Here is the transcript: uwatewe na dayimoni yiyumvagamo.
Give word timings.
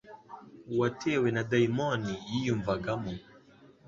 uwatewe 0.71 1.27
na 1.35 1.41
dayimoni 1.49 2.13
yiyumvagamo. 2.29 3.11